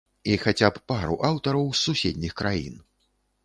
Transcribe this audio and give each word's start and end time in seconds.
І 0.31 0.37
хаця 0.45 0.69
б 0.77 0.81
пару 0.93 1.19
аўтараў 1.29 1.71
з 1.75 1.79
суседніх 1.85 2.37
краін. 2.43 2.85